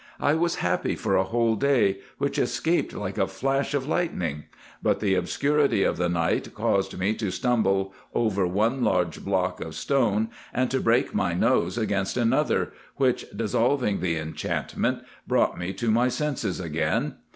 I 0.19 0.33
was 0.33 0.55
happy 0.65 0.95
for 0.95 1.15
a 1.15 1.23
whole 1.25 1.55
day, 1.55 1.99
which 2.17 2.39
escaped 2.39 2.91
like 2.93 3.19
a 3.19 3.27
flash 3.27 3.75
of 3.75 3.87
lightning; 3.87 4.45
but 4.81 4.99
the 4.99 5.13
obscurity 5.13 5.83
of 5.83 5.97
the 5.97 6.09
night 6.09 6.55
caused 6.55 6.97
me 6.97 7.13
to 7.13 7.29
stumble 7.29 7.93
over 8.15 8.47
one 8.47 8.83
large 8.83 9.23
block 9.23 9.61
of 9.63 9.75
stone, 9.75 10.29
and 10.55 10.71
to 10.71 10.81
break 10.81 11.13
my 11.13 11.33
nose 11.35 11.77
against 11.77 12.17
another, 12.17 12.73
which, 12.95 13.27
dissolving 13.29 13.99
the 13.99 14.17
enchantment, 14.17 15.03
brought 15.27 15.59
me 15.59 15.71
to 15.73 15.91
my 15.91 16.07
senses 16.07 16.59
again. 16.59 17.17